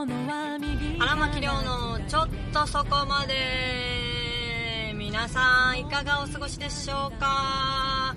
[0.00, 8.16] 荒牧亮のちょっとそこまで皆さんいかがお過ごしでしょうか？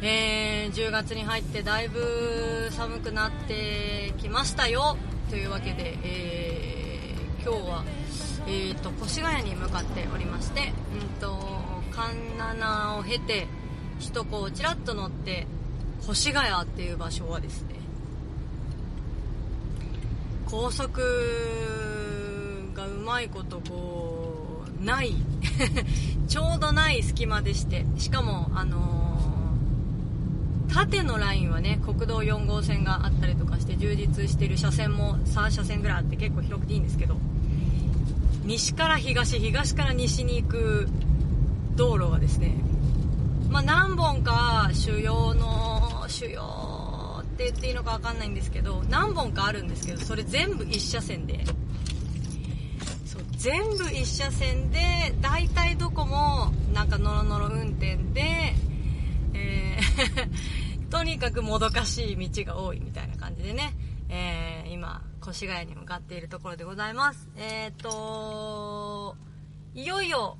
[0.00, 4.96] えー、10月に入ってだいぶ寒くなってきましたよ。
[5.28, 7.84] というわけで、えー、今日は、
[8.46, 11.36] えーと、越谷に向かっておりまして、うんと、
[11.90, 13.48] 環七を経て
[13.98, 15.46] 首都高をちらっと乗って
[16.08, 17.81] 越谷っていう場所はですね
[20.52, 21.00] 高速
[22.74, 25.14] がうまいことこうない。
[26.28, 27.86] ちょうどない隙間でして。
[27.96, 37.16] しかもあのー、縦のラインはね国道4号線があったりとかして充実してる車線も3車線ぐらいあって結構広くていいんですけど
[38.44, 40.86] 西から東東から西に行く
[41.76, 42.58] 道路はですね
[43.48, 46.71] まあ、何本か主要の主要
[47.50, 51.44] って言っていいのか分かんないんですけど何本かあるんですけどそれ全部1車線で。
[53.04, 54.78] そう全部1車線で
[55.20, 58.54] 大体どこもなんかノロノロ運転で、
[59.34, 63.74] えー とにかくもどかしい道が多いみたいな感じでね、
[64.08, 67.28] えー、今越谷に向かっているところでございます。
[67.36, 69.16] えっ、ー、と
[69.74, 70.36] いよいよ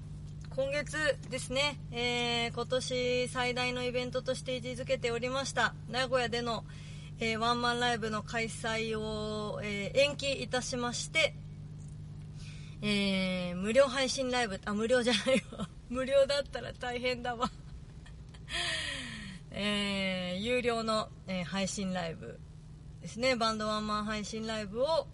[0.55, 6.65] 今月ですね、えー、今年最大のイベントとして位置づけておりました名古屋での、
[7.25, 11.37] えー、ワンマンライブの開催を、えー、延期いたしまして、
[12.83, 15.69] え無料配信ライブあ無料じゃないわ。
[15.89, 17.49] 無料だったら大変だわ。
[19.53, 22.41] え有料の、え配信ライブ
[23.01, 23.37] ですね。
[23.37, 25.07] バンドワンマン配信ライブを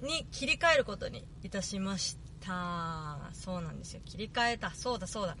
[0.00, 3.18] に切り替えることにいたしました。
[3.32, 4.02] そうなんですよ。
[4.04, 4.70] 切り替えた。
[4.70, 5.36] そうだそうだ。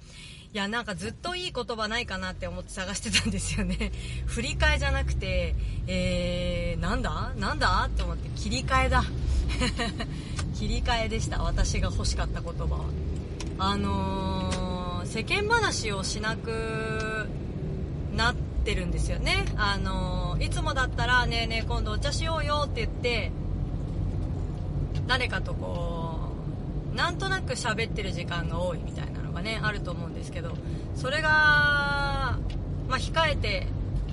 [0.56, 3.92] いやなんかずっといい言葉ないかなって思って探してたんですよね。
[4.24, 5.54] 振り替えじゃなくて
[5.86, 7.34] えー、なんだ？
[7.36, 7.84] なんだ？
[7.88, 9.04] って思って切り替えだ。
[10.58, 11.42] 切り替えでした。
[11.42, 12.84] 私が欲しかった言葉は。
[13.58, 17.28] あのー、世間話をしなく
[18.14, 18.34] なっ
[18.64, 19.44] てるんですよね。
[19.58, 23.30] あのー、いつもだったらねえねえ今度お茶しようよって言って
[25.06, 26.30] 誰かとこ
[26.94, 29.15] うなんとなく喋ってる時間が多いみたいな。
[29.36, 30.52] のがねあると思うんですけど
[30.94, 31.28] それが、
[32.88, 33.66] まあ、控えて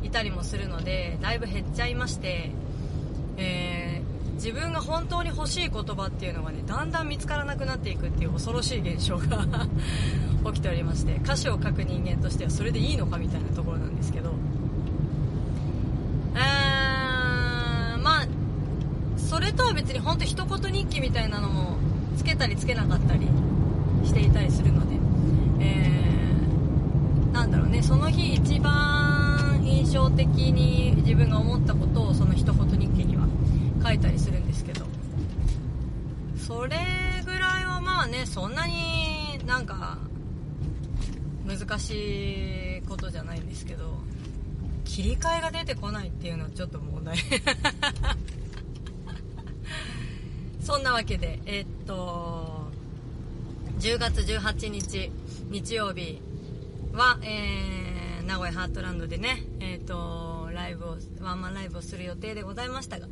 [0.03, 2.51] いたりもするのでだいぶ減っちゃいまして、
[3.37, 9.47] えー、自分が本当に欲しい言葉っていうのがねだんだん見つからなくなっていくっていう恐ろしい現象が
[10.51, 14.33] 起きておりまして歌詞を書く人間としてはそれでいいのかみたいなところなんですけど。
[16.35, 18.27] えー、まあ
[19.17, 21.77] それとは別に本当一言日記みたいなのも
[22.17, 23.27] つけたりつけなかったり
[24.03, 25.02] していたりするので、
[27.53, 27.81] だろうね。
[27.83, 33.27] その日一番印象的に自分が思ったことをその一言日記には
[33.83, 34.85] 書いたりするんですけど。
[36.37, 36.77] それ
[37.25, 39.97] ぐらいはまあねそんなになんか
[41.47, 43.97] 難しいことじゃないんですけど
[44.83, 47.17] 切り替えが出てこないっていうのはちょっと問題。
[50.59, 52.71] そんなわけで、えー、っと、
[53.79, 55.11] 10月18日、
[55.49, 56.21] 日曜日
[56.93, 63.07] は、えー、名古屋ハートランドでね、えー、っと、ライブを、ワンマンライブをする予定でございましたが、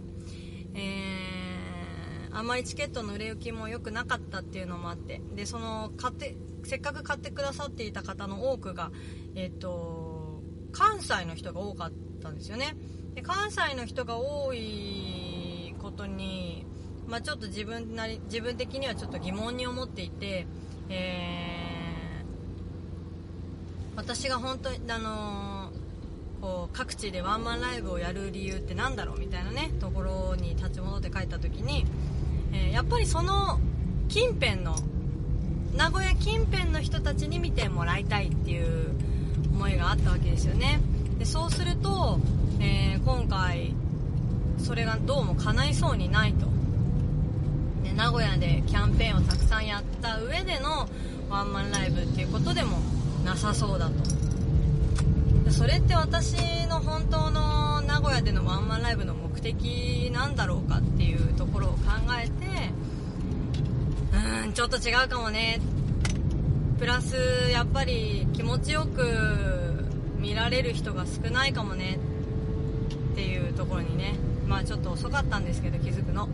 [0.75, 8.91] えー、あまりチケットの売れ行きも良くなかったっていうのもあって、で、その、買って、せっかく買ってくださっていた方の多くが、
[9.35, 11.91] えっと、関西の人が多かっ
[12.21, 12.75] たんですよね。
[13.15, 16.65] で関西の人が多いことに、
[17.07, 20.47] まあ、ちょっと自分なり自分的にはちょっと疑問に思っていて、
[20.89, 21.60] えー、
[24.01, 31.85] 私が本当にあのー、こう各地でワンマンライブをやる理由って何だろうみたいなねところに立ち戻って書いた時に、
[32.51, 33.59] えー、やっぱりその
[34.09, 34.75] 近辺の
[35.77, 38.89] 名古屋近辺の人たちに見てもらいたいっていう
[39.53, 40.79] 思いがあったわけですよね。
[41.19, 42.19] でそうすると、
[42.59, 43.75] えー、今回
[44.57, 46.47] それがどうも叶いそうにないと。
[47.83, 50.89] ね、名古屋でキャンペーンをたくさんやった上での
[51.29, 52.79] ワンマンライブっていうことでも
[53.23, 53.93] なさそうだと。
[55.51, 56.35] それって私
[56.67, 61.77] の本当の名古屋でのワンマンライブの目的なんだろうかっていうところを考
[62.19, 62.31] えて
[64.13, 65.59] うーんちょっと違うかもね。
[66.79, 67.15] プラス
[67.51, 69.85] やっぱり気持ちよく
[70.17, 71.99] 見られる人が少ないかもね。
[73.11, 74.15] っていうところにね。
[74.47, 76.27] まあちょっと遅かったんですけど気づくの。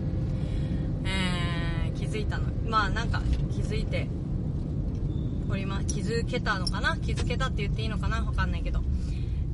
[1.05, 2.45] えー、気づいたの。
[2.67, 4.07] まあなんか気づいて
[5.49, 6.97] おりま気づけたのかな？
[6.97, 8.23] 気づけたって言っていいのかな？
[8.23, 8.81] わかんないけど。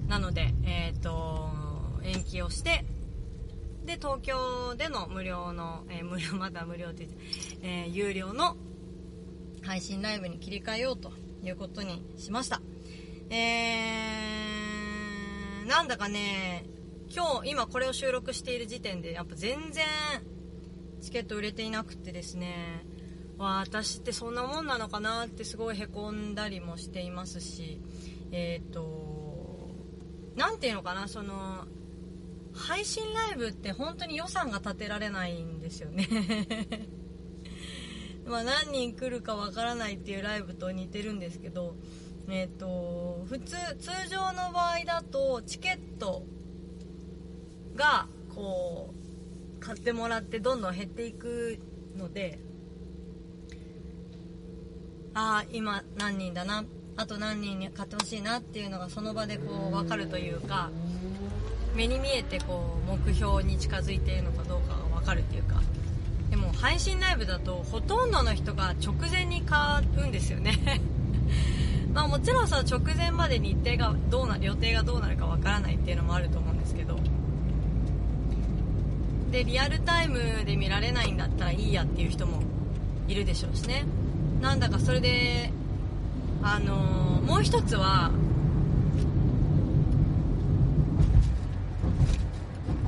[0.07, 1.49] なのでえっ、ー、と
[2.03, 2.85] 延期をして
[3.85, 7.17] で東京での無料の、えー、無料 まだ無料って言って、
[7.61, 8.57] えー、有料の
[9.61, 11.11] 配信ライブに切り替えようと
[11.43, 12.61] いうことにしました。
[13.29, 16.65] えー、なんだかね
[17.13, 19.85] 今日今これを収録している時点でやっぱ全然
[21.01, 22.85] チケット売れていなくてですね。
[23.37, 27.81] わ私ってそんなもんなのかなってすごいへこんだりもしていますし
[28.31, 29.69] えっ、ー、と
[30.35, 31.65] 何ていうのかなその
[32.53, 36.07] 配信ライブって本当に予算が立てられないんですよね。
[38.25, 41.75] まあ何人来るかわからないっていうライブと似てるんですけど
[42.29, 46.23] えっ、ー、と普通通常の場合だとチケット
[47.75, 48.93] がこ
[49.57, 51.59] う買ってもらってどんどん減っていく
[51.97, 52.39] ので
[55.15, 56.63] ああ今何人だな。
[56.95, 60.69] あと何人に買ってほしいなっていうのがその場でこう分かるというか
[61.75, 65.61] 目に見えてこう目標に近づいているのかどうかが分かるっていうか。
[66.29, 70.81] でも配信ライブだとほとんどの人が直前に買うんですよね。
[71.93, 76.97] まあもちろんさ直前まで日程がどうな予定がどうなるか分からないっていうのもあると思うんですけど。
[79.31, 82.43] でリアルタイムで見られないんだったらいいやっていう人も
[83.07, 83.83] いるでしょうしね。
[84.43, 85.51] なんだかそれで
[86.43, 88.11] あのー、もう一つは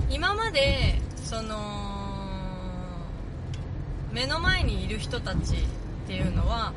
[0.10, 1.58] 今までその
[4.12, 5.62] 目の前にいる人たちっ
[6.08, 6.74] ていうのは、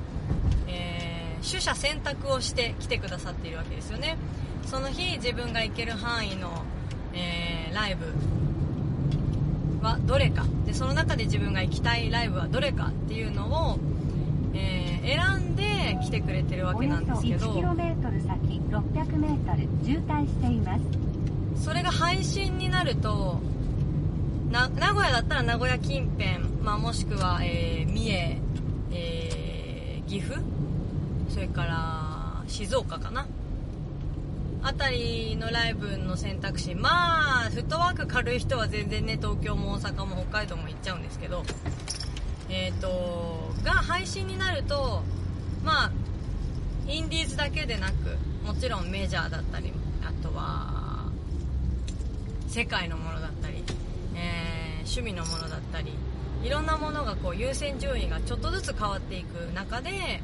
[0.69, 4.17] えー、取捨選択をして来てくださっているわけですよね。
[4.65, 6.63] その日自分が行ける範囲の、
[7.15, 10.45] えー、ライブはどれか。
[10.67, 13.79] でその中で自分が行きたいライブはどれかっていうのを、
[15.09, 21.65] 選んで来てくれてるわけなんですけど 1km 先 600m 渋滞しています。
[21.65, 23.41] それが配信になると
[24.51, 28.39] 名古屋だったら名古屋近辺、まあ、もしくは、えー、三重、
[28.93, 30.41] えー、岐阜
[31.31, 33.27] それから静岡かな。
[34.63, 41.45] あたりのライブの選択肢まあフットワーク軽い人は全然ね東京も大阪も北海道も行っちゃうんですけど
[42.49, 45.03] えっ、ー、とが配信になると
[45.65, 45.93] まあ
[46.89, 48.17] インディーズだけでなく
[48.47, 49.73] もちろんメジャーだったり
[50.03, 51.11] あとは
[52.49, 53.63] 世界のものだったり、
[54.15, 55.93] えー、趣味のものだったり
[56.43, 60.23] いろんなものがこう優先順位がちょっとずつ変わっていく中で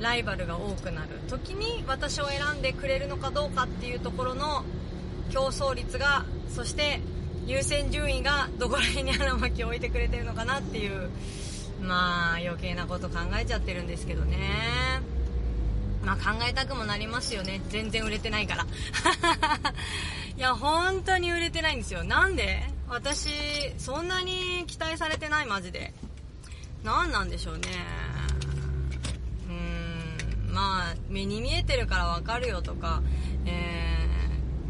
[0.00, 4.64] ライバルが多くなる時に私を選んでくれるのかどうかっていうところの
[5.30, 7.00] 競争率がそして
[7.46, 11.08] 優先順位がどこら辺に穴巻きを置いてくれてるのかなっていう
[11.80, 14.38] まあ余計なこと考えちゃってるんですけどね。
[16.04, 17.60] まあ考えたくもなりますよね。
[17.68, 18.66] 全然売れてないから。
[20.36, 22.04] いや本当に売れてないんですよ。
[22.04, 22.62] なんで？
[22.88, 23.30] 私
[23.78, 25.92] そんなに期待されてないマジで。
[26.84, 27.68] 何なんでしょうね。
[29.48, 30.54] うーん。
[30.54, 33.02] まあ目に見えてるから分かるよとか。
[33.44, 33.85] えー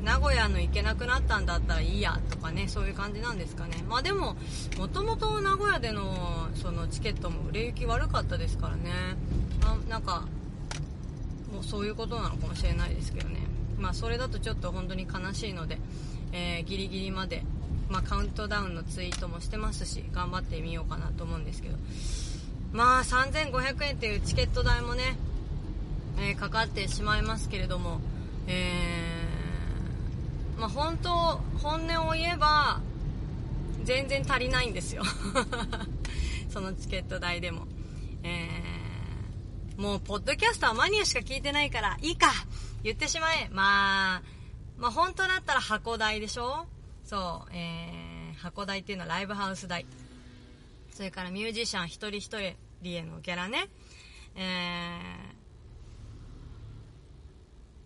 [0.06, 3.82] 名古屋の行けなくなったんだったらいいやとかねそういう感じなんですかね。
[3.88, 4.36] まあでも
[4.78, 8.92] もともと名古屋でのそのチケットも売れ行き悪かったですからね。
[9.64, 10.24] あなんか
[11.52, 13.40] もうそういうことなのかもしれないですけどね。
[13.80, 15.80] まあそれだとちょっと本当に悲しいので、
[16.30, 17.42] えー、ギリギリまで、
[17.88, 21.76] まあ、カウントダウンのツイートもしてますし頑張ってみようかなと思うんですけど。
[22.72, 25.16] まあ3500円っていうチケット代もね、
[26.20, 28.00] えー、かかってしまいますけれども
[28.46, 29.15] えー
[30.58, 31.10] まあ、本当
[31.62, 32.80] 本音を言えば
[33.84, 35.02] 全然足りないんですよ。
[36.48, 37.66] そのチケット代でも。
[38.22, 42.32] えー、もうポッドキャストはマニアしか聞いてないからいいか
[42.82, 43.48] 言ってしまえ。
[43.52, 44.22] まあ
[44.78, 46.66] まあ本当だったら箱代でしょ？
[47.04, 49.86] そうえー、箱代っていうのはライブハウス代。
[50.90, 52.38] それからミュージシャン一人一人
[52.96, 53.68] へのギャラね。
[54.34, 54.98] え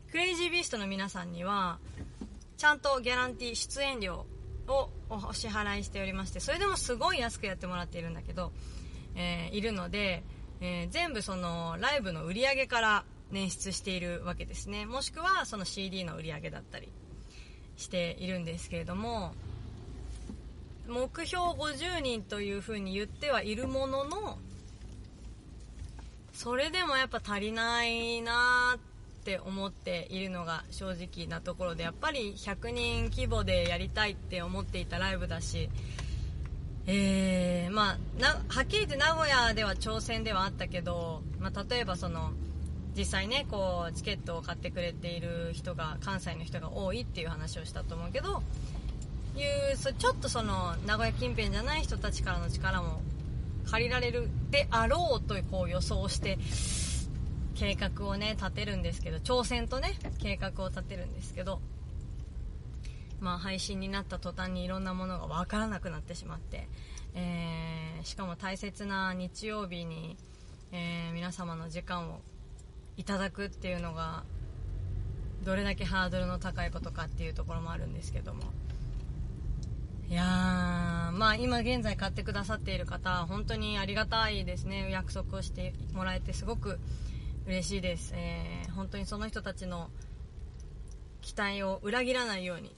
[0.09, 1.79] ー、クレイジービーストの皆さんには
[2.61, 4.27] ちゃんとギャランティー出演料
[4.69, 8.53] をお支払いしておりましてそれでもすごい安くやってもらっているんだけど、
[9.17, 10.23] えー、いるので、
[10.61, 14.85] えー、全部そのライブの売り上げから捻出しているわけですね。
[14.85, 16.93] もしくはその CD の売り上げだったり
[17.79, 19.33] しているんですけれども
[20.87, 24.39] 目標50人というふうに言ってはいるものの
[26.35, 28.90] それでもやっぱ足りないなって
[29.21, 35.69] って思っているのが正直なところでやっぱり100人規模でやりたいって思っていたライブだし
[36.87, 42.33] えー、まあはっきり言って名古屋では挑戦ではあったけど、まあ、例えばその
[42.97, 48.43] 実際ねこうチケットを買ってくれている人が関西の人が多いっていう話をしたと思うけど
[49.37, 53.03] いうそちょっとその名古屋近辺じゃない人たちからの力も
[53.71, 56.39] 借りられるであろうとこう予想して
[57.61, 61.61] 計画をね立てるんですけど挑戦とね計画を立てるんですけど
[63.21, 66.67] まあ配信になった途端にいろんなものが分からなくなってしまって、
[67.15, 70.17] えー、しかも大切な日曜日に、
[70.73, 72.21] えー、皆様の時間を
[72.97, 74.25] いただくっていうのが
[75.45, 78.45] どれだけハードルの高いことかっていうところもあるんですけども。
[80.09, 84.91] いやーまあ今現在買ってくださっている方本当にありがたいですね。
[84.91, 86.81] 約束をしてもらえてすごく
[87.51, 89.91] 嬉しいです、えー、本当にその人たちの
[91.21, 92.77] 期待を裏切らないように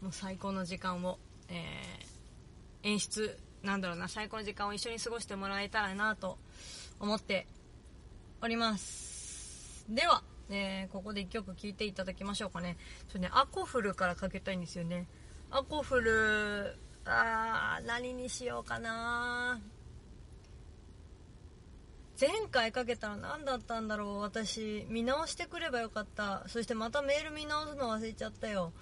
[0.00, 1.18] もう最高の時間を、
[1.48, 6.38] えー、演出なんだろうな最高の時間を一緒に過ごしてもらえたらなと
[7.00, 7.48] 思って
[8.40, 9.84] おります。
[9.88, 12.76] では、えー、ここで1曲聴いていただきましょうかね。
[13.08, 15.08] ちょっとねアコフルからかけたいんですよね。
[15.50, 19.60] アコフルあー何にしようかな。
[22.20, 24.20] 前回かけたら何だったんだろう。
[24.20, 26.44] 私見直してくればよかった。
[26.46, 28.72] そしてまたメール見直すの忘れちゃったよ。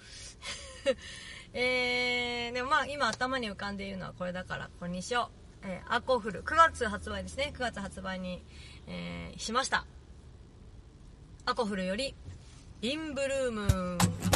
[1.53, 5.31] えー、でもまあ今頭に浮かんでいるのはこれだからこれにしよ
[5.63, 6.43] う、えー、アコフル。
[6.43, 7.51] 9月発売ですね。
[7.55, 8.43] 9月発売に、
[8.87, 9.85] えー、しました。
[11.45, 12.15] アコフルより
[12.81, 14.32] インブルーム。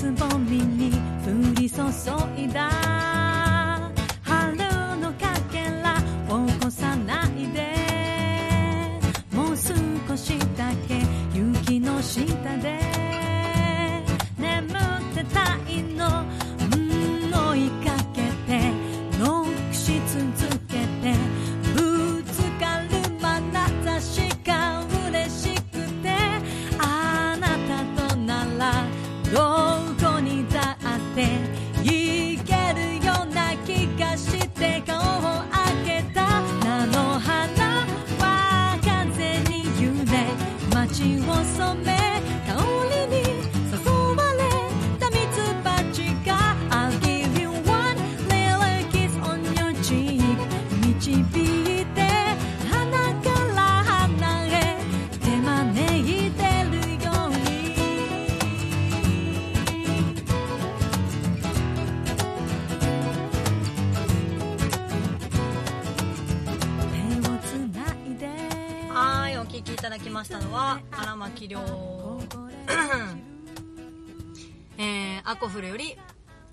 [0.00, 0.92] つぼみに
[1.26, 1.82] 降り注
[2.34, 2.70] いだ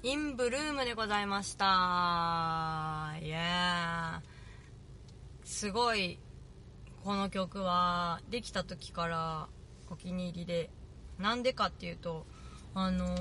[0.04, 3.16] インブルームでございました。
[3.22, 4.22] いや
[5.44, 6.20] すごい
[7.04, 9.48] この曲はできた時から
[9.90, 10.70] お気に入りで。
[11.18, 12.28] なんでかっていうと
[12.76, 13.18] あのー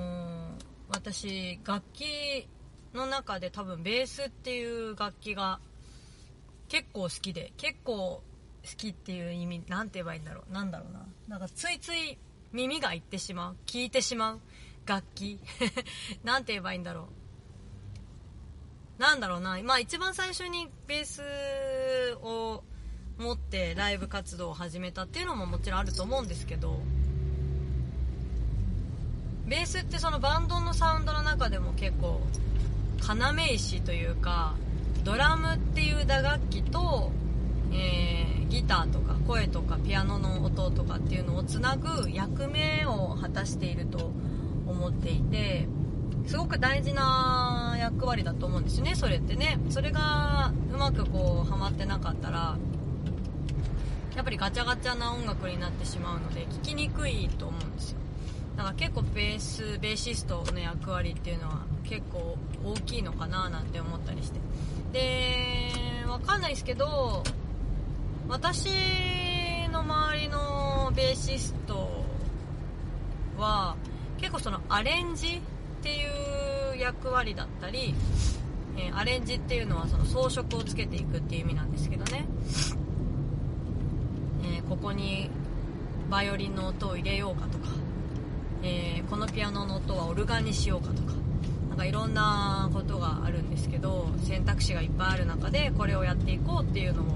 [0.89, 2.47] 私楽器
[2.95, 5.61] の中で多分ベースっていう楽器が
[6.69, 8.23] 結構好きで結構好
[8.77, 10.53] きっていう意味なんて言えばいいんだろう。
[10.53, 11.07] なんだろうな。
[11.29, 12.19] なんかついつい
[12.53, 13.57] 耳がいってしまう。
[13.67, 14.41] 聞いてしまう。
[14.87, 15.41] 楽器。
[16.25, 17.09] なんて言えばいいんだろ
[18.99, 19.01] う。
[19.01, 19.61] なんだろうな。
[19.63, 21.23] まあ一番最初にベース
[22.23, 22.65] を
[23.19, 26.81] 持ってライブ活動を始めたっていうのももちろんあると思うんですけど
[29.47, 32.21] ベースってそのバンドのサウンドの中でも結構
[32.99, 34.55] 要石というか
[35.03, 37.11] ドラムっていう打楽器と、
[37.73, 44.13] えーギターとか声とかピアノの音とかっていうのをつなぐ役目を果たしていると
[44.77, 45.67] 思っていて
[46.27, 49.59] すごく大事な役割だと思うんですねそれってね。
[49.71, 52.57] それがうまくこうハマってなかったら
[54.15, 57.99] やっぱりガチャガチャな音楽になってしまうので聴きにくいと思うんですよ。
[58.57, 64.41] だから結構ベースベーシストの役割っていうのは結構大きいのかななんて思ったりして。
[64.93, 67.23] でわかんないですけど
[68.29, 68.71] 私
[69.71, 72.05] の周りのベーシスト
[73.37, 73.77] は
[74.19, 75.41] 結構そのアレンジっ
[75.83, 76.03] てい
[76.75, 77.95] う役割だったり、
[78.77, 82.27] えーアレンジっていうのはその装飾をつけていくっていう意味なんですけどね、
[84.43, 85.31] えーここに
[86.11, 87.69] バイオリンの音を入れようかとか、
[88.63, 91.13] えーこのピアノの音はオルガンにしようかとか
[91.69, 97.07] なんかいろんなことがあるんですけど選択肢がいっぱいある中でこれをやっていこうっていうのを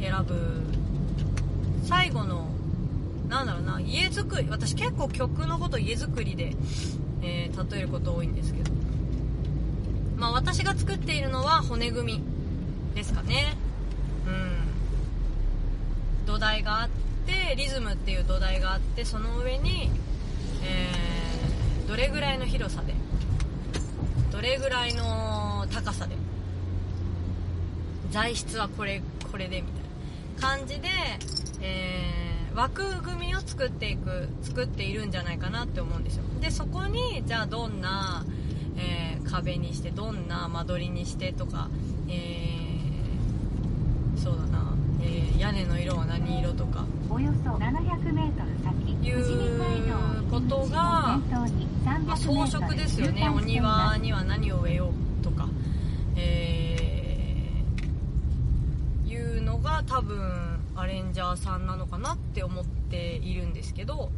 [0.00, 0.62] 選ぶ。
[1.84, 2.51] 最後の
[3.32, 4.48] なんだろうな家づくり。
[4.50, 6.54] 私結構曲のこと家づくりで、
[7.22, 8.70] えー例えること多いんですけど。
[10.16, 13.56] まあ私が作っているのは骨組みですかね。
[14.26, 16.26] うん。
[16.26, 16.88] 土台があっ
[17.26, 19.90] てリズムっていう土台があってその上に、
[20.62, 22.94] えー、どれぐらいの広さで
[24.30, 26.16] どれぐらいの高さで
[28.10, 30.88] 材質はこれこれでみたいな感じで、
[31.60, 32.21] えー、
[32.54, 36.24] 枠組みを作っていく作っているんじゃないかなって思うんですよ。
[36.40, 38.24] でそこにじゃあどんな、
[38.76, 41.68] えー、壁にしてどんな間取りにしてとか、
[42.08, 46.84] えー、そうだな、えー、屋根の色は何色とか。
[47.10, 51.20] およそ 700m 先いうことが、
[52.06, 53.28] まあ、装飾ですよね。
[53.28, 54.90] お庭には何を植えよ
[55.20, 55.48] うとか、
[56.16, 64.10] えー、いうのが多分アレンジャーさんなのかなって思っているんですけど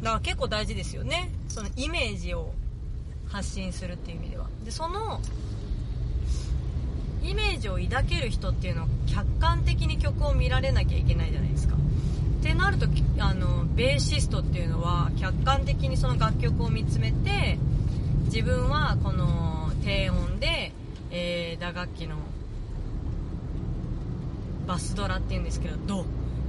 [0.00, 1.30] だから結構大事ですよね。
[1.48, 2.52] そのイメージを
[3.28, 4.46] 発信するっていう意味では。
[4.64, 5.20] でその
[7.22, 11.76] イメージを抱ける人っていうのは客観的に曲を見られなきゃいけないじゃないですか。
[11.76, 12.86] ってなると
[13.18, 17.58] あのベーシストっていうのは客観的にその楽曲を見つめて
[18.26, 20.72] 自分はこの低音で、
[21.10, 22.16] えー、打楽器の
[24.66, 26.04] バスドラっていうんですけどド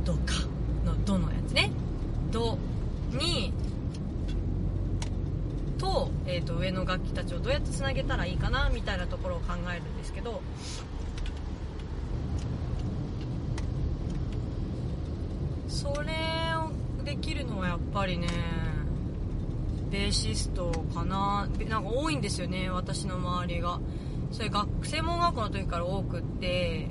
[0.05, 0.33] ドカ
[0.85, 1.69] のドのやつね？
[2.31, 2.57] ド
[3.11, 3.53] に
[5.77, 10.41] と,、えー、と上の楽器たちをどうやってつなげたらいいかなみたいなところを考えるんですけど
[15.67, 16.11] それ
[16.55, 16.71] を
[17.05, 18.27] できるのはやっぱりね
[19.91, 21.47] ベーシストかな？
[21.69, 23.79] なんか多いんですよね私の周りが。
[24.29, 26.89] それ学専門学校の時から多くって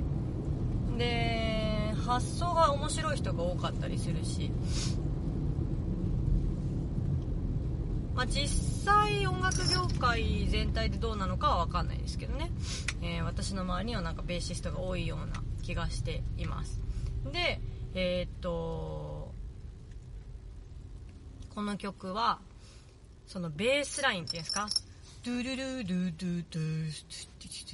[0.97, 4.51] で発想が面白い人が多かったりするし。
[8.15, 8.47] まあ、実
[8.83, 12.49] 際音楽業界全体でどうなのかは分かんないですけどね、
[13.03, 16.81] えー、私の周りにはなんかベーシストが多いような気がしています。
[17.31, 17.61] で
[17.93, 19.31] えー、っと
[21.53, 22.39] この曲は
[23.27, 24.67] そのベースラインっていうんですか？
[25.27, 26.59] ドゥルルルドゥドゥド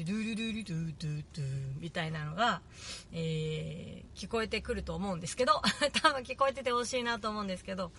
[0.04, 1.46] ゥルルルルドゥドゥドゥ
[1.82, 2.62] みたいなのが、
[3.14, 5.62] えー、聞こえてくると思うんですけど
[6.02, 7.92] 多分聞こえててほしいなと思うんですけど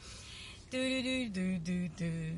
[0.72, 2.34] ドゥルルドゥドゥドゥ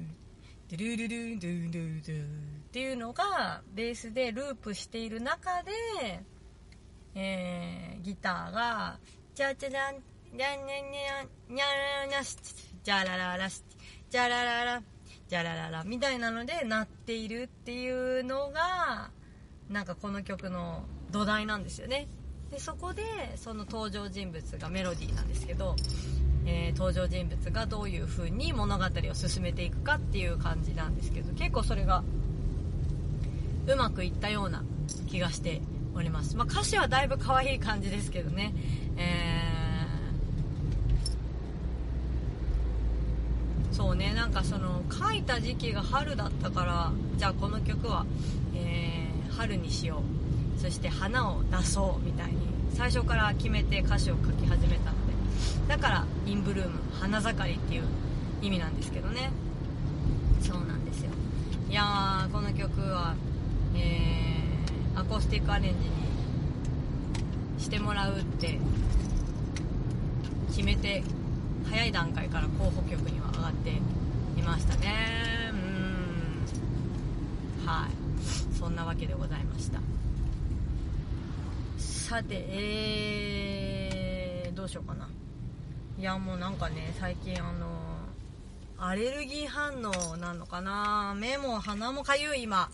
[0.69, 2.27] ドゥルルルドゥドゥドゥっ
[2.71, 5.73] ていうのがベースでループしている中で、
[7.15, 8.99] えー、ギターが
[9.35, 10.03] チャチャジャン
[10.37, 12.37] ニャンニャンニャンニャンニャシ
[12.85, 13.63] ジャラララシ
[14.11, 14.96] ジャラララジャ
[15.31, 19.11] ラララみたいなので鳴っているっていうのが
[19.69, 22.07] なんかこの曲の土台なんですよね。
[22.51, 23.03] でそこで
[23.37, 25.75] その登場人物がメロディーなんですけど
[26.47, 32.05] えー、登場人物がどういう風に物語を進めていくかっていう感じなんですけど結構それが
[33.67, 34.63] うまくいったような
[35.09, 35.61] 気がして
[35.97, 38.55] おります、まあ、歌詞はだいぶ可愛い感じですけどね、
[38.97, 39.66] えー、
[43.73, 48.07] そうねなんかその書いた時期が春だったからじゃあこの曲は、
[48.55, 50.03] えー、春にしよ
[50.59, 50.61] う。
[50.61, 52.39] そして花を出そうみたいに
[52.75, 55.17] 最初から決めて歌詞を書き始めたので。
[55.69, 57.83] だからインブルーム花盛りっていう
[58.41, 59.31] 意味なんですけどね。
[60.41, 61.11] そうなんですよ。
[61.69, 63.15] いやーこの曲は、
[63.75, 65.95] えー、アコースティックアレンジに
[67.59, 68.59] してもらうって
[70.49, 71.03] 決めて
[71.71, 75.51] 早い段階から候補曲には上がっていましたね。
[75.53, 75.55] う
[77.65, 77.67] ん。
[77.67, 77.91] はい。
[78.57, 79.81] そんなわけでございました。
[81.79, 85.09] さてえー、どうしようかな。
[85.99, 87.67] いやもうなんかね最近あの
[88.79, 91.15] アレルギー反応なのかな。
[91.17, 92.71] 目も鼻もかゆい今。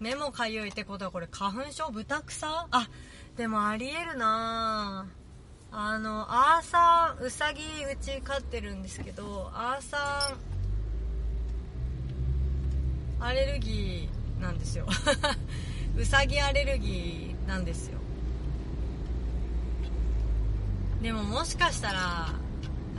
[0.00, 2.88] 目もかゆいってことはこれ花粉症豚草あ
[3.36, 5.06] でもありえるな
[5.74, 14.86] あのアーサーウサギうち飼ってるんですけどアーサーアレルギーなんですよ。
[15.96, 17.98] うさぎアレルギーなんですよ。
[21.00, 22.00] でももしかしたら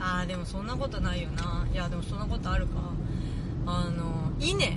[0.00, 1.66] ああでもそんなことないよな。
[1.72, 2.72] いやでもそんなことあるか。
[3.66, 4.76] あの稲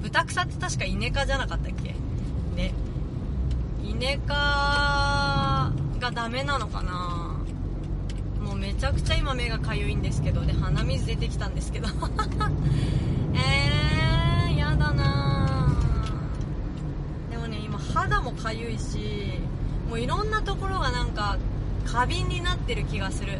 [0.00, 1.94] 豚草って確か稲科じゃなかったっけ？
[2.56, 2.72] ね。
[3.82, 5.70] 稲科
[6.04, 7.38] がダメなのかな。
[8.42, 10.42] もうめちゃくちゃ今目がかゆいんですけど。
[10.42, 11.88] で鼻水出てきたんですけど。
[13.32, 15.72] えー、やだな。
[17.30, 19.40] でもね今肌もかゆいし
[19.88, 21.38] もういろんなところがなんか
[21.86, 23.38] 過敏になってる気がする。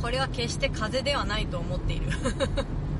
[0.00, 2.06] これは決して風邪ではないと思っている。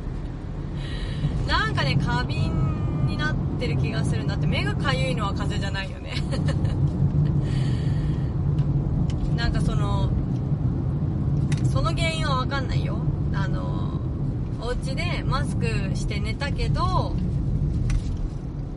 [1.46, 4.24] なんかね過敏になってる気がする。
[4.24, 6.14] んだって目がかゆいのは風邪じゃないよね
[9.36, 10.10] なんかその
[11.70, 12.98] その原因は分かんないよ。
[13.34, 14.00] あの
[14.60, 17.14] お家でマスクして寝たけど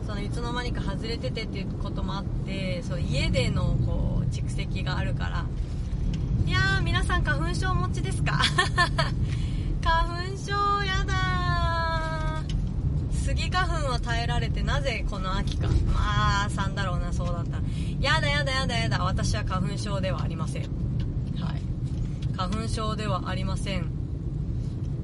[0.06, 5.44] そのいつの間にか外れててっていうこともあってそう家でのこう蓄積があるから。
[6.46, 8.40] いやー皆さん花粉症お持ちですか？
[9.84, 10.50] 花粉症
[10.84, 13.14] やだー。
[13.14, 15.68] スギ花粉は耐えられてなぜこの秋か。
[15.94, 17.58] まあさんだろうなそうだった
[18.00, 19.04] やだやだやだやだ。
[19.04, 20.89] 私は花粉症ではありません。
[22.40, 23.84] 花粉症ではありません。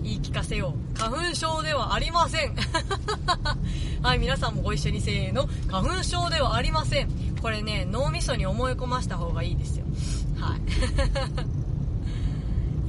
[0.03, 0.99] 言い聞かせよう。
[0.99, 2.57] 花粉症ではありません。
[4.03, 5.47] はい皆さんもご一緒にせーの。
[5.71, 7.11] 花粉症ではありません。
[7.43, 9.85] これね脳みそに思い込ました方がいいですよ。
[10.41, 10.61] はい。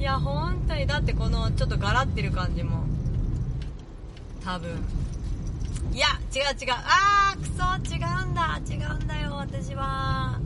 [0.00, 2.84] いや本当にだってこのちょっとガラってる感じも。
[4.42, 4.70] 多分。
[5.92, 6.72] いや違う違う。
[6.72, 8.58] あーくそ違うんだ。
[8.66, 10.40] 違うんだよ私は。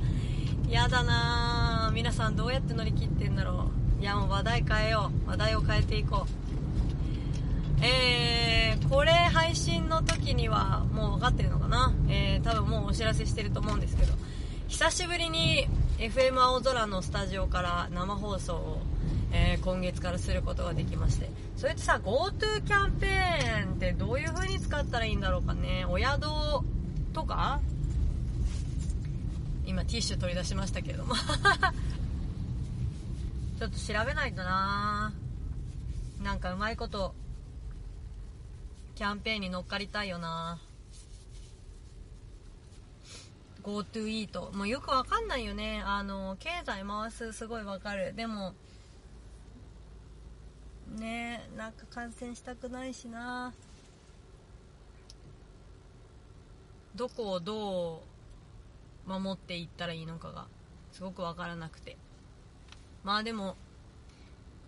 [0.69, 3.82] やだな皆さんどうやって乗り切ってんだろう。
[4.03, 5.31] いやもう話題変えよう。
[5.31, 7.85] 話題を変えていこう。
[7.85, 11.95] えー、これ配信の時にはもう分かってるのかな？
[12.09, 14.13] えー、多分もうお知らせしてると思うんですけど。
[14.67, 18.81] 久しぶりに FM 青空のスタジオから生放送を、
[19.31, 21.31] えー今月からすることができまして。
[21.57, 25.87] それってさ GoTo キャンペーンってどういう風に使ったらいいんだろうかね？
[25.89, 26.23] お宿
[27.13, 27.61] とか？
[29.65, 31.15] 今ティッシュ取り出しましたけども。
[33.63, 35.13] ちょっと調べないとな。
[36.21, 37.15] なんかうまいこと
[38.97, 40.59] キャンペーンに乗っかりたいよな。
[43.63, 45.81] GoTo イートもうよくわかんないよね。
[45.87, 48.15] あの経済回すすごいわかる。
[48.17, 48.55] でも
[50.99, 53.55] ねなんか感染したくないしな。
[56.97, 58.03] どこをど
[59.07, 60.49] う守っていったらいいのかが
[60.91, 61.97] すごくわからなくて。
[63.05, 63.57] まあでも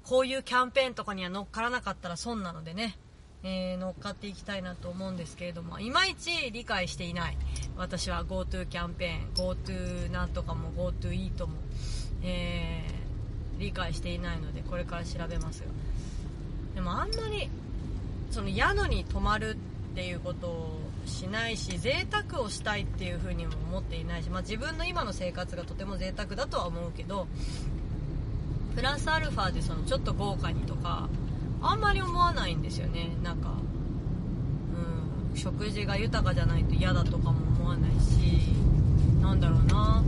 [0.02, 2.98] こういうキャンペーンとかには乗っからなかったら損なのでね、
[3.42, 5.80] えー乗っかっていきたいなと思うんですけれども。
[5.80, 7.38] いまいち理解していない。
[7.76, 11.54] 私は GoTo キャンペーン GoTo なんとかも GoTo イートも、
[12.22, 13.04] えー
[13.58, 15.68] 理解していないのでこれから調べますが
[16.74, 17.48] でもあんまり
[18.30, 19.56] その宿に泊まる
[19.92, 27.28] っていうことをしないし贅沢をしたいっていうふうにも思っていないし、まあ、自分の今の生活がとても贅沢だとは思うけど
[28.74, 31.08] プラスアルファでそのちょっと豪華にとか
[31.62, 33.10] あんまり思わないんですよね。
[33.22, 33.54] なんか
[35.32, 38.52] うん食事が豊かじゃないと嫌だとかも思わないし
[39.20, 40.02] なんだろうな。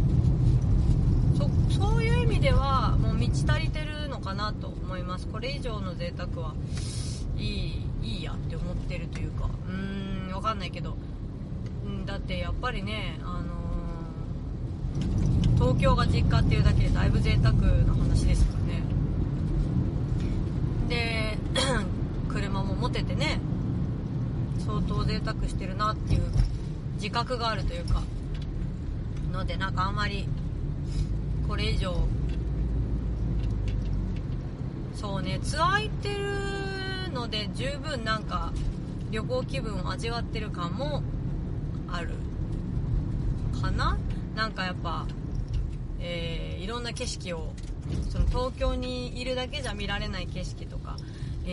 [1.39, 1.49] そ
[1.79, 5.27] そういう意味ではもう満ち足りてるのかなと思います。
[5.29, 6.55] これ以上の贅沢は
[7.37, 9.49] いいいいやって思ってるというか。
[9.69, 10.97] うーんわかんないけど。
[12.05, 13.56] だってやっぱりねあの
[15.57, 18.83] 東京が実家っていうだけでだいぶ贅沢な話ですからね。
[20.89, 21.39] で
[22.29, 23.41] 車も持ててね
[24.59, 26.23] 相当贅沢してるなっていう
[26.95, 28.03] 自覚があるというか
[29.33, 30.29] のでなんかあんまり
[31.49, 32.07] これ以上
[34.95, 38.53] そうねツアー行ってるので十分なんか
[39.11, 41.03] 旅行気分を味わってる感も
[41.89, 42.11] ある
[43.61, 43.97] かな。
[44.37, 45.07] なんかやっぱ、
[45.99, 47.53] えーいろんな景色を
[48.11, 50.97] その東京にいるだけじゃ見られない景色とか、
[51.47, 51.49] え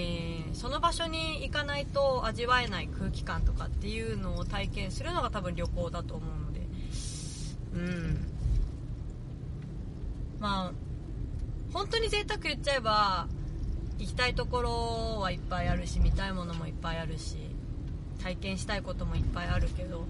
[0.52, 6.62] ーその場所に行かないと味わえない空気感とかっていうのを体験するのが多分旅行だと思うので。
[7.74, 8.28] うん。
[10.40, 10.72] まあ
[11.74, 13.28] 本当に贅沢言っちゃえば
[13.98, 17.38] 行きたいところはいっぱいあるし見たいものもいっぱいあるし
[18.22, 20.06] 体験したいこともいっぱいあるけど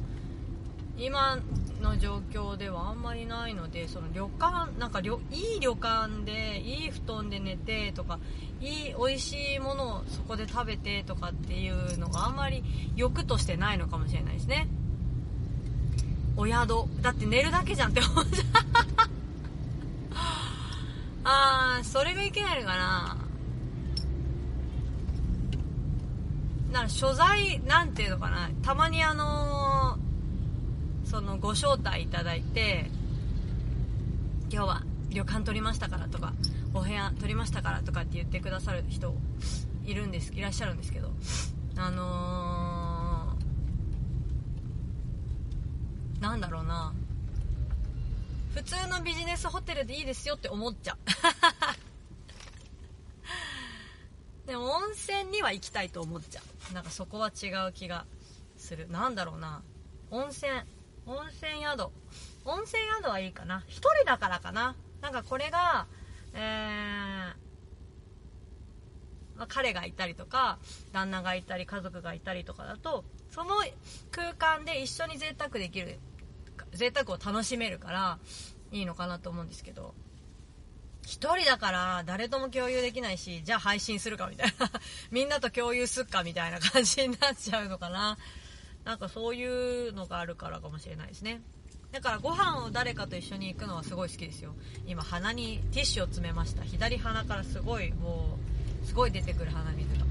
[0.97, 1.39] 今
[1.81, 8.19] の状況ではあんまりないのでその旅館なんか旅いい旅館でいい布団で寝てとか
[8.61, 12.63] いい美味しいものをそこで食べてとかっていうのがあんまり
[12.95, 14.67] 欲としてないのかもしれないですね。
[16.37, 16.85] お宿。
[17.01, 18.45] だって寝るだけじゃんって思っちゃう。
[21.25, 23.17] あーそれがいけないのかな。
[26.71, 28.49] だから所在なんていうのかな。
[28.61, 29.52] たまにあのー
[31.13, 32.87] そのご招待いただいて
[34.51, 36.33] 今日は旅館取りましたからとか
[36.73, 39.13] お部屋取りましたからとかって言ってくださる人
[39.85, 41.11] いるんですいらっしゃるんですけど
[41.77, 46.93] あのーなんだろうな。
[48.55, 50.97] 普通のビジネスホテルでいいですよって思っちゃう。
[54.47, 56.73] でも温泉には行きたいと思っちゃう。
[56.73, 58.05] なんかそこは違う気が
[58.55, 58.89] する。
[58.89, 59.61] なんだろうな。
[60.11, 60.63] 温泉。
[61.05, 61.91] 温泉宿。
[62.45, 63.63] 温泉宿はいいかな。
[63.67, 64.75] 一人だからかな。
[65.01, 65.87] なんかこれが
[66.33, 67.43] えー
[69.37, 70.59] まあ彼がいたりとか
[70.91, 73.55] 旦那がいたり家族がいたりとかだとその
[74.11, 75.99] 空間で一緒に贅沢できる
[76.73, 78.19] 贅沢を楽しめるから
[78.71, 79.93] いいのかなと思うんですけど。
[81.05, 84.71] 一人だから誰とも共有できないしじゃあ配信するかみたいな。
[85.11, 88.17] みんなと共有すっかみたいな感じになっちゃうのかな。
[88.85, 91.41] なんかそういうのがあるからかもしれないですね。
[91.91, 94.53] だからご飯を誰かと一緒に行くのはすごい好きですよ。
[94.87, 96.63] 今鼻にティッシュを詰めました。
[96.63, 98.37] 左鼻からすごいも
[98.83, 100.03] うすごい出てくる鼻水が。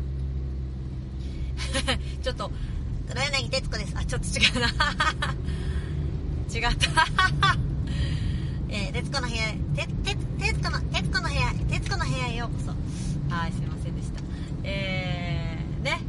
[2.23, 2.51] ちょっと
[3.09, 3.95] 黒柳徹子です。
[3.97, 4.69] あちょっと違うな。
[6.55, 7.07] 違った。
[8.69, 9.89] えー、徹子の部屋、徹
[10.55, 12.71] 子の、徹子の部屋、徹子の部屋へようこそ。
[13.35, 14.21] はい、すいませんでした。
[14.63, 16.01] えー、ね。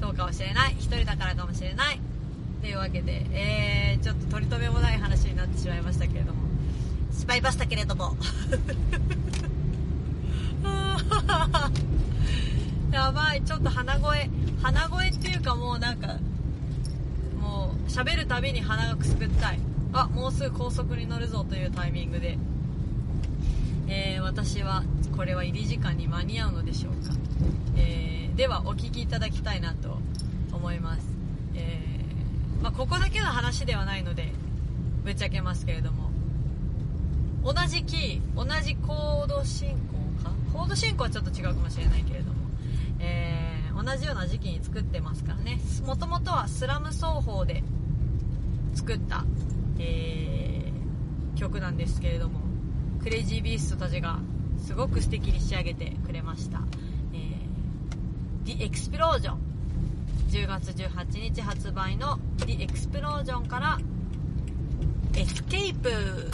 [0.00, 0.72] そうかもしれない。
[0.72, 2.00] 一人だからかもしれない。
[2.60, 6.42] というわけで、えー、ちょっと取り留めもない話になってしまいましたけれども、
[7.12, 8.16] 失敗ましたけれども。
[12.90, 14.28] やばい、ちょっと鼻声、
[14.60, 16.16] 鼻声っていうかもうなんか、
[17.40, 19.60] もう喋るたびに鼻がくすぐったい。
[19.92, 22.38] あもうすぐ高速に乗るぞというタイミングで、
[23.86, 24.82] えー私は
[25.16, 27.14] これは入り時間に間に合うのでしょうか、
[27.76, 29.97] えーではお聞きいただきたいなと
[30.58, 31.06] 思います、
[31.54, 34.32] えーまあ、ここだけの話ではないので
[35.04, 36.10] ぶっちゃけますけれども。
[37.44, 40.32] 同じキー同じコード進行か？
[40.52, 42.34] コード進行はちょっと違うかもしれないけれども、
[42.98, 45.60] えー同じような時期に作ってますからね。
[45.86, 47.62] もともとはスラム奏法で
[48.74, 49.24] 作った、
[49.78, 52.40] えー曲なんですけれども。
[53.00, 54.18] クレイジービーストたちが
[54.60, 56.60] すごく素敵に仕上げてくれました、
[57.14, 59.36] えー、The Explosion
[60.28, 63.78] 10月18日発売の The Explosion から
[65.14, 66.30] 「Escape」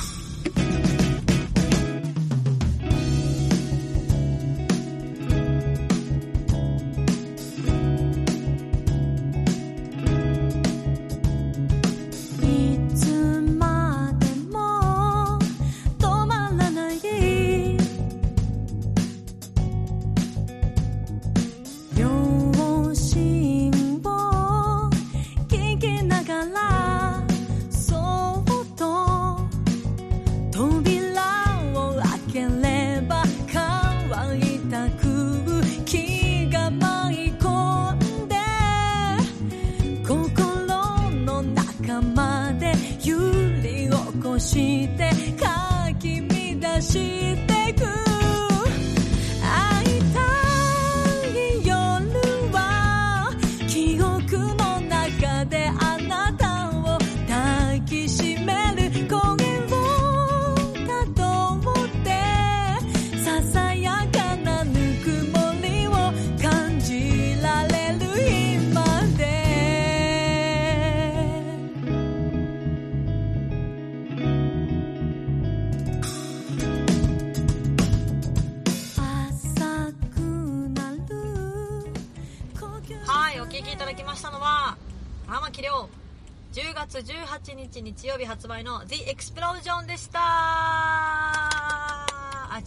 [87.55, 92.07] 18日日曜日発売の The Explosion でしたあ、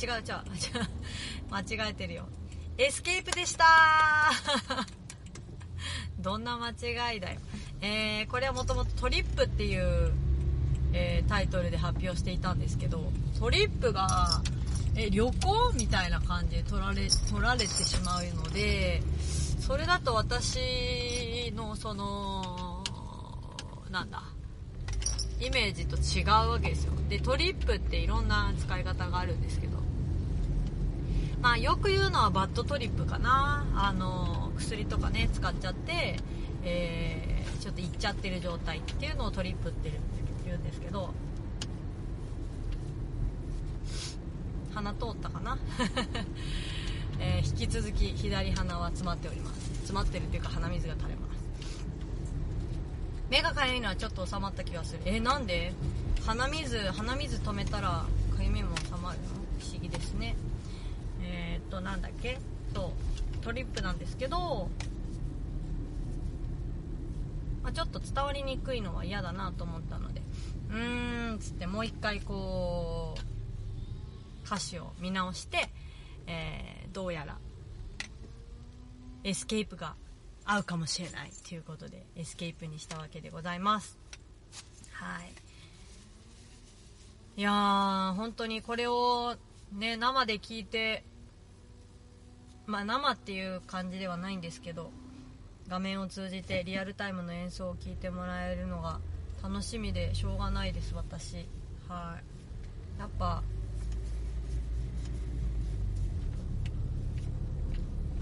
[0.02, 0.22] 違う違う、違う
[1.52, 2.30] 間違えてるよ。
[2.78, 3.66] エスケープでした
[6.20, 7.40] どんな間違いだよ。
[7.82, 10.14] えー、これはもともとトリップっていう、
[10.94, 14.42] えータイトルで発表していたんですけど、トリップが、
[14.96, 19.04] え、旅行みたいな感じで取られ、取られてしまうので、
[19.60, 22.86] それだと私のその
[23.90, 24.24] なんだ
[25.40, 26.94] イメージと違うわけですよ。
[27.10, 29.78] でトリップっていろんな使い方があるんですけど。
[31.42, 33.66] まあよく言うのはバッドトリップかな。
[33.76, 36.18] あの薬とかね使っちゃって、
[36.64, 39.92] えーちょっといっちゃってる状態っていうのをトリップって
[40.46, 41.14] 言うんですけど。
[44.74, 45.58] 鼻通ったかな？
[47.20, 49.62] えー引き続き左鼻は詰まっております。
[49.70, 51.37] 詰まってるっていうか鼻水が垂れます。
[53.30, 55.02] 目がかゆいのはちょっと収まった気がする。
[55.06, 55.74] えなんで？
[56.26, 58.08] 鼻水鼻水止めたらか
[58.42, 59.28] ゆみも収まるの？
[59.60, 60.36] 不思議ですね。
[61.22, 62.38] えー、っとなんだっけ？
[62.74, 62.94] そ
[63.42, 64.70] うトリップなんですけど、
[67.64, 70.22] まあ、ちょっと伝わりにくいのは嫌だなと思ったので。
[70.70, 75.70] うーんつってもう一回こう歌詞を見直して、
[76.28, 77.38] えーどうやら
[79.24, 79.94] エスケープが
[80.48, 83.98] 合うかもしれないということでエスケープにしたわけでございます。
[84.94, 85.32] はい。
[87.40, 89.36] いやー本当にこれを
[89.74, 91.04] ね生で聞いて
[92.66, 94.90] まあ生っていう感じではないんですけど
[95.68, 99.00] 画面を通じてリアルタイムの演奏を聴いてもらえるのが
[99.44, 101.46] 楽しみでしょうがないです私。
[101.90, 102.18] は
[102.98, 103.00] い。
[103.00, 103.44] やっぱ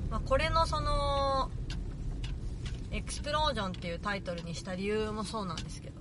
[0.10, 1.50] まあ、これのその
[2.96, 6.00] エクスプロージョンっていうタイトルにした理由もそうなんですけど。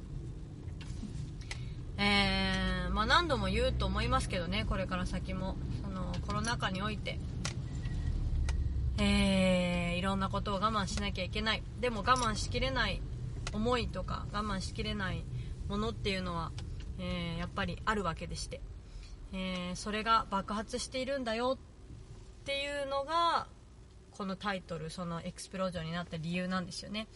[1.99, 5.57] えー、まあ、何度も言うと思いますけどねこれから先も。
[5.83, 7.19] そのコロナ禍において。
[8.99, 11.65] えー、いろんなことを我慢しなきゃいけない。
[11.81, 13.03] でも我慢しきれない
[13.53, 15.25] 思いとか我慢しきれない
[15.69, 16.53] ものっていうのは、
[17.01, 18.61] えー、やっぱりあるわけでして、
[19.33, 23.49] えー、それが爆発しているんだよっていうのが
[24.17, 27.09] このタイトルそのエクスプロージョンになった理由なんですよね。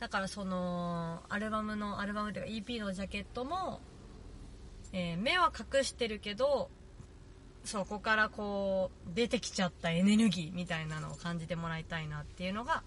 [0.00, 3.80] だからそのアルバムのアルバムというか EP のジャケットも、
[4.92, 6.70] え目は隠してるけど
[7.64, 12.82] そこからこう出てきちゃったエネルギーみたいなのを感じてもらいたいなっていうのが、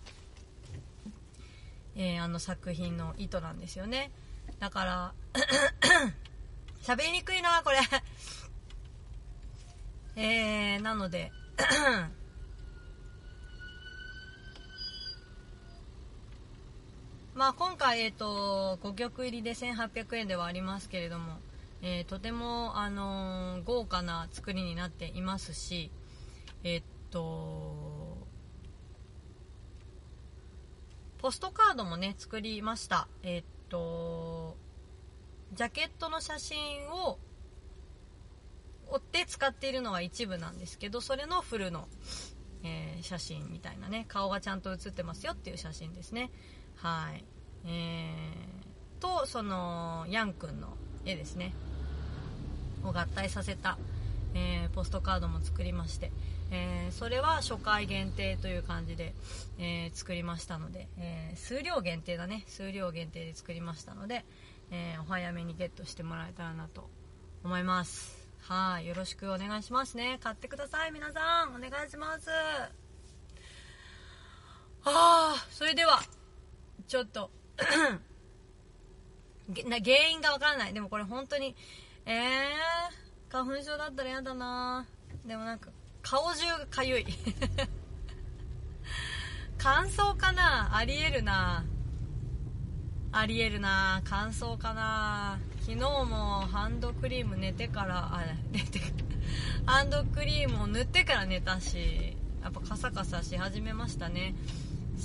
[1.96, 4.12] えー、あの作品の意図なんですよね。
[4.60, 5.14] だから
[6.84, 7.80] 喋りにくいなこれ。
[10.18, 11.32] えー、なので
[17.36, 21.40] まあ今回、え、ー、と、5曲入りで1800円ではありますけれども、
[21.82, 25.92] えー、とても、あのー、豪華な作りになっていますし、
[26.64, 28.18] えっと、
[31.18, 33.10] ポストカードもね、作りました。
[33.22, 34.56] えっと、
[35.52, 37.20] ジャケットの写真を
[38.88, 41.90] 追って使っているのは一部なんですけど、それのフルの、
[42.64, 46.32] え、写真みたいなね、顔がちゃんと写ってますよっていう写真ですね。
[46.78, 47.24] はい。
[47.68, 51.54] えー、と、その、ヤンくんの絵ですね。
[52.84, 53.78] を合体させた、
[54.34, 56.12] えー、ポストカードも作りまして、
[56.52, 59.14] えー、それは初回限定という感じで、
[59.58, 62.44] えー、作りましたので、え数量限定だね。
[62.48, 64.26] 数量限定で作りましたので、
[64.72, 66.90] えお早めにゲットしてもらえたらなと
[67.44, 68.28] 思います。
[68.42, 68.88] はい。
[68.88, 70.20] よろしくお願いしますね。
[70.22, 71.56] 買ってください皆さん。
[71.56, 72.30] お願いします。
[74.88, 76.00] ああそれでは。
[76.88, 77.32] ちょっと
[79.68, 80.74] な原因がわからない。
[80.74, 81.56] でもこれ本当に
[82.06, 84.86] えー、花粉症だったら嫌だな。
[85.26, 85.70] でもなんか
[86.02, 87.06] 顔中がかゆい。
[89.58, 90.76] 乾燥かな？
[90.76, 91.66] ありえるな。
[93.12, 94.02] ありえるな。
[94.06, 95.40] 乾燥かな。
[95.62, 98.80] 昨日もハンドクリーム寝てからあ寝て
[99.66, 104.36] ハンドクリームを塗ってから寝たしやっぱカサカサし始めましたね。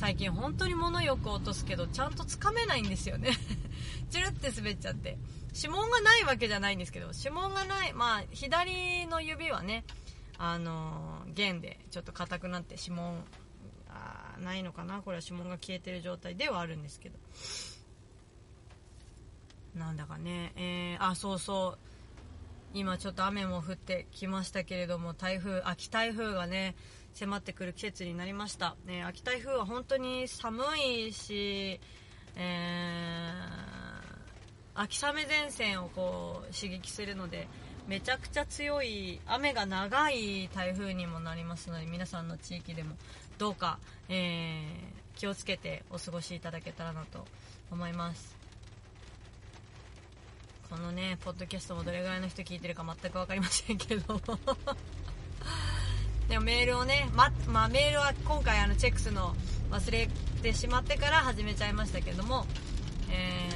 [0.00, 3.36] 最近本当に物よく落とすけどちゃんとつかめないんですよね。
[4.08, 5.18] チュルって滑っちゃって。
[5.54, 9.84] 指紋がないわけじゃないんですけど指紋がないまあ左の指はね
[10.38, 13.22] あの弦でちょっと硬くなって指紋
[13.90, 15.02] あないのかな？
[15.02, 17.18] これは指紋が消えてる状態ではあるんですけど。
[19.74, 20.52] なんだかね。
[20.56, 21.78] えー、あそうそう。
[22.72, 26.74] 今ちょっと雨も降ってきましたけれども台風秋台風がね
[27.14, 31.80] 迫ってくる季節になりました、ね、秋台風は本当に寒いし、
[32.36, 37.48] えー、秋雨前線をこう刺激するので
[37.86, 42.94] めちゃくちゃ強い雨が長い台風にもなりますので皆さんの地域でも
[43.38, 47.24] どうか、えー、気をつけてお過ごしいただけたらなと
[47.70, 48.38] 思います。
[50.70, 54.20] このねポッドキャストもどれぐらいの人聞いてるか全く分かりませんけど
[56.30, 59.34] でもメールをね、ま、まあ、メールは今回あのチェックするの
[59.72, 60.08] 忘れ
[60.42, 62.46] てしまってから始めちゃいましたけども、
[63.10, 63.50] え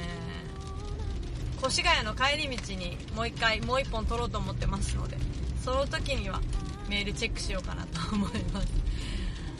[1.57, 5.17] ー、越谷の帰り道にもう一回、もう一本撮ろうと思ってますので、
[5.63, 6.41] その時には
[6.89, 8.67] メールチェックしようかなと思います。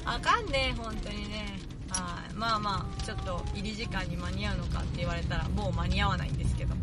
[0.03, 1.57] あかんね、本当にね。
[1.91, 2.33] はい。
[2.33, 6.81] まあまあ、ちょっと入り時間に間に合うのかって言われたらもう間に合わないんですけども。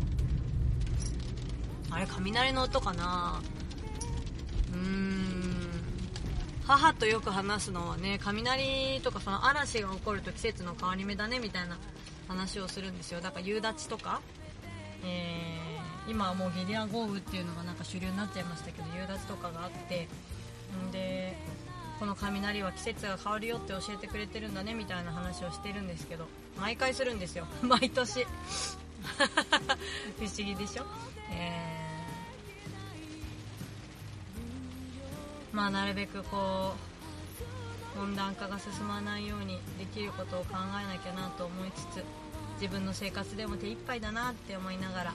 [1.91, 3.39] あれ、雷の音かな？
[4.73, 5.32] うーん。
[6.67, 11.77] 母とよく話すのはね雷とかその嵐が起こると季節の変わり目だねみたいな
[12.27, 13.21] 話をするんですよ。
[13.21, 14.21] だから夕立とか、
[15.03, 20.07] えー、今はもうゲリラ豪雨っていうのがなんか主流になっちゃいましたけど夕立とかがあって
[20.87, 21.37] んで
[21.99, 26.25] この雷は季節が変わるよって教えてくれてるんだねみたいな話をしてるんですけど
[26.59, 27.45] 毎回するんですよ。
[27.61, 28.25] 毎年。
[30.17, 30.85] 不思議でしょ、
[31.31, 31.82] えー
[35.53, 36.73] まあなるべくこ
[37.95, 42.03] う温暖化が進まないようにできることを考えなきゃなと思いつつ
[42.59, 45.13] 自分の生活でも手一杯だなって思いながら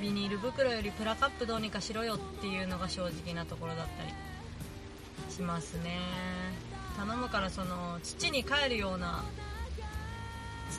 [0.00, 4.10] ビニール袋よりプラカップどうにかしろよっていうのが正直なところだったり
[5.32, 5.98] しますね。
[6.96, 9.24] 頼むからその土に帰るような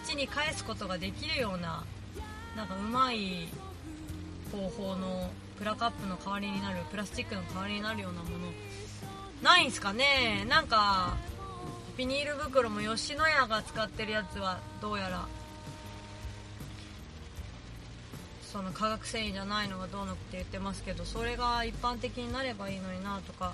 [0.06, 1.84] 土に返すことができるような
[2.56, 3.50] なんかうまい
[4.52, 8.48] 方法のプラカップの代わりになるプラスチックの代わりになるようなもの
[9.42, 10.46] ないんすかね？
[10.50, 11.18] なんか
[11.98, 15.28] ビニール袋も吉野家が使ってるやつはどうやら。
[18.52, 23.54] その化学繊維じゃないのがどうのって言ってますけどそれが一般的になればいいのになとか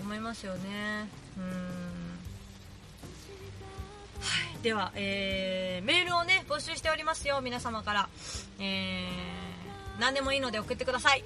[0.00, 1.08] 思いますよね。
[1.36, 1.46] うーん。
[4.20, 4.62] はい。
[4.62, 7.40] では、えーメールをね募集しておりますよ。
[7.42, 8.08] 皆様から。
[8.58, 11.22] えー、何でもいいので送ってください。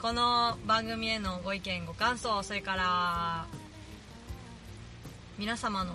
[0.00, 3.46] この番組へのご意見ご感想それから
[5.38, 5.94] 皆様の、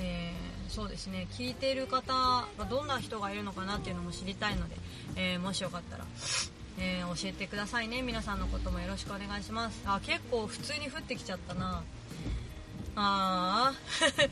[0.00, 0.36] えー
[0.68, 4.74] そうですね聞いている方がどんな人がいるのかなっていうのも知りたいので、
[5.14, 6.04] えーもしよかったら、
[6.80, 8.02] えー教えてくださいね。
[8.02, 9.80] 皆さんのこともよろしくお願いします。
[9.86, 11.84] あ結構普通に降ってきちゃったな。
[12.96, 14.30] あー。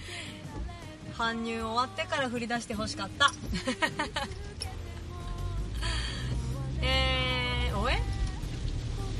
[1.17, 3.31] 搬入終わってから降り出してほしかった。
[6.83, 8.03] えー、おえ？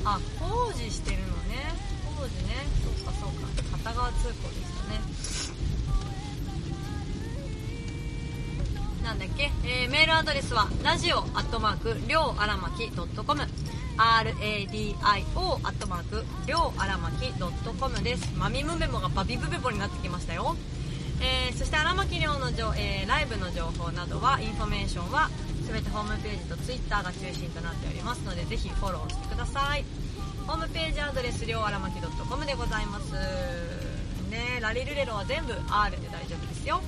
[0.05, 1.73] あ工事してるのね。
[2.17, 2.65] 工事ね。
[2.83, 3.77] そうかそうか。
[3.77, 5.01] 片側通行ですよね。
[9.03, 13.45] なんだっけ、えーメールアドレスはラジオアットマークりょうあらまき .com RADIO
[13.97, 17.31] アットマークりょうあらまき
[17.79, 18.33] .com です。
[18.35, 20.55] マミムメモがバビブベボになってきましたよ。
[21.21, 25.29] えーそして荒牧亮のじょ、えーライブの情報などはインフォメーションは
[25.75, 29.83] 全てホームページとツイッターが中心となっておりますのでぜひフォローしてください。
[30.47, 33.11] ホームページアドレスりょうあらまき .com でございます。
[34.31, 36.79] ねラリルレロは全部 R で大丈夫ですよ。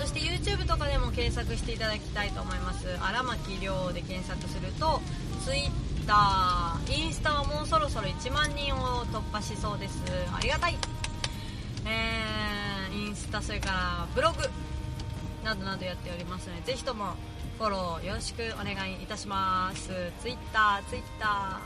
[0.00, 2.88] そして YouTube とかでも検索していただきたいと思います。
[3.00, 5.00] 荒牧亮で検索すると
[5.44, 5.70] Twitter
[6.90, 10.02] インスタはもうそろそろ1万人を突破しそうです。
[10.34, 10.76] ありがたい。
[11.86, 14.38] えー、インスタそれからブログ。
[15.48, 17.14] などなどやっておりますのでぜひとも
[17.58, 19.88] フォローよろしくお願いいたします。
[20.20, 21.58] ツイッターツイッタ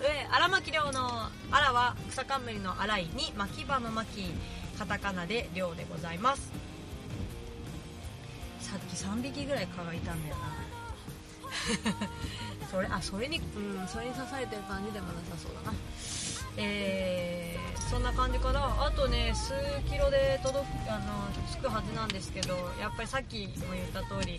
[0.00, 6.50] ー上荒牧亮の「荒」は草冠の「荒い」に巻き場の巻きカタカナで「亮」でございます。
[8.60, 10.40] さっき3匹ぐらい蚊がいたんだよな。
[12.72, 15.76] それあそれにうんそれに刺されてる感じでもなさそうだな。
[16.56, 19.52] えー、そんな感じからあとね数
[19.90, 24.38] キロで届くあの着くはずなんですけどやっぱりさっきも言った通り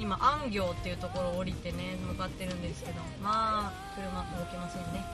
[0.00, 5.04] 今安行っていうところを降りてね向かってるんですけどまあ車動けませんね。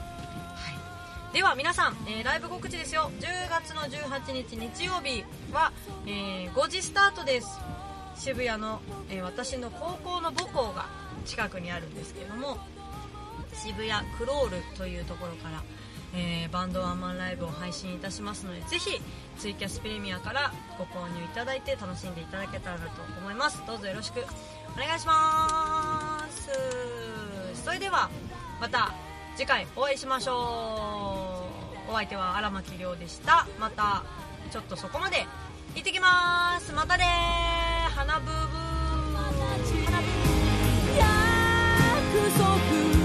[0.55, 1.35] はい。
[1.35, 3.11] では皆さん、えーライブ告知ですよ。
[3.19, 5.73] 10月の18日日曜日は、
[6.05, 7.59] えー5時スタートです。
[8.15, 8.79] 渋谷の、
[9.09, 10.85] えー私の高校の母校が
[11.25, 12.59] 近くにあるんですけども
[13.53, 15.63] 渋谷クロールというところから、
[16.15, 19.01] えーバンドワンマンライブを配信いたしますのでぜひ
[19.39, 22.83] ツイキャスプレミアからご購入いただいて楽しんでいただけたらと
[23.19, 23.61] 思います。
[23.65, 24.19] どうぞよろしく
[24.75, 26.49] お願いします。
[27.63, 28.09] それでは
[28.61, 28.93] また
[29.35, 31.47] 次回お会いしましょ
[31.87, 31.91] う。
[31.91, 33.47] お相手は荒牧亮でした。
[33.59, 34.03] また
[34.51, 35.25] ちょっとそこまで
[35.75, 36.71] 行ってきます。
[36.73, 37.05] またね
[37.95, 38.63] 花ブーブー。
[40.97, 43.02] 約束